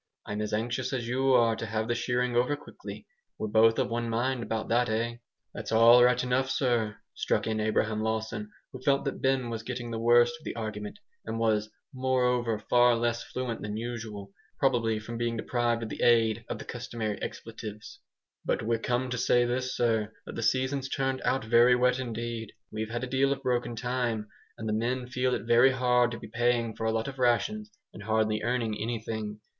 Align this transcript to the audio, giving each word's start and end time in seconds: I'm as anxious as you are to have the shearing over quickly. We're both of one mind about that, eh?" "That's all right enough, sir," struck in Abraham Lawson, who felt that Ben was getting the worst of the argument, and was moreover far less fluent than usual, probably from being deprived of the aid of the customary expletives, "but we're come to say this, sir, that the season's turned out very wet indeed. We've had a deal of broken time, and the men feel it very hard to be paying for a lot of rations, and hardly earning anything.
I'm 0.25 0.41
as 0.41 0.51
anxious 0.51 0.93
as 0.93 1.07
you 1.07 1.31
are 1.33 1.55
to 1.55 1.65
have 1.67 1.87
the 1.87 1.93
shearing 1.93 2.35
over 2.35 2.55
quickly. 2.55 3.05
We're 3.37 3.49
both 3.49 3.77
of 3.77 3.91
one 3.91 4.09
mind 4.09 4.41
about 4.41 4.67
that, 4.69 4.89
eh?" 4.89 5.17
"That's 5.53 5.71
all 5.71 6.03
right 6.03 6.23
enough, 6.23 6.49
sir," 6.49 6.97
struck 7.13 7.45
in 7.45 7.59
Abraham 7.59 8.01
Lawson, 8.01 8.49
who 8.71 8.81
felt 8.81 9.05
that 9.05 9.21
Ben 9.21 9.51
was 9.51 9.61
getting 9.61 9.91
the 9.91 9.99
worst 9.99 10.35
of 10.39 10.43
the 10.43 10.55
argument, 10.55 10.97
and 11.23 11.37
was 11.37 11.69
moreover 11.93 12.57
far 12.57 12.95
less 12.95 13.23
fluent 13.23 13.61
than 13.61 13.77
usual, 13.77 14.31
probably 14.57 14.97
from 14.97 15.19
being 15.19 15.37
deprived 15.37 15.83
of 15.83 15.89
the 15.89 16.01
aid 16.01 16.45
of 16.49 16.57
the 16.57 16.65
customary 16.65 17.21
expletives, 17.21 17.99
"but 18.43 18.63
we're 18.63 18.79
come 18.79 19.07
to 19.11 19.19
say 19.19 19.45
this, 19.45 19.77
sir, 19.77 20.11
that 20.25 20.33
the 20.33 20.41
season's 20.41 20.89
turned 20.89 21.21
out 21.21 21.45
very 21.45 21.75
wet 21.75 21.99
indeed. 21.99 22.53
We've 22.71 22.89
had 22.89 23.03
a 23.03 23.07
deal 23.07 23.31
of 23.31 23.43
broken 23.43 23.75
time, 23.75 24.29
and 24.57 24.67
the 24.67 24.73
men 24.73 25.05
feel 25.05 25.35
it 25.35 25.43
very 25.45 25.69
hard 25.69 26.09
to 26.09 26.19
be 26.19 26.27
paying 26.27 26.75
for 26.75 26.85
a 26.87 26.91
lot 26.91 27.07
of 27.07 27.19
rations, 27.19 27.69
and 27.93 28.01
hardly 28.01 28.41
earning 28.41 28.75
anything. 28.81 29.41